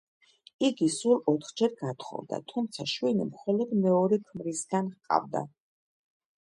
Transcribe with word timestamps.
იგი 0.67 0.87
სულ 0.93 1.19
ოთხჯერ 1.33 1.75
გათხოვდა, 1.83 2.41
თუმცა 2.53 2.87
შვილი 2.95 3.29
მხოლოდ 3.29 3.79
მეორე 3.85 4.21
ქმრისგან 4.27 4.93
ჰყავდა. 4.99 5.47